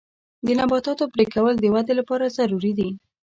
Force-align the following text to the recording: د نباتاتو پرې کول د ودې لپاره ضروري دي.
د 0.45 0.47
نباتاتو 0.59 1.05
پرې 1.13 1.25
کول 1.33 1.53
د 1.59 1.65
ودې 1.73 1.93
لپاره 1.99 2.33
ضروري 2.37 2.71
دي. 2.79 2.89